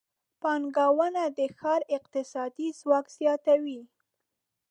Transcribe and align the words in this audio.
پانګونه 0.41 1.23
د 1.37 1.39
ښار 1.57 1.81
اقتصادي 1.97 2.67
ځواک 2.79 3.05
زیاتوي. 3.17 3.81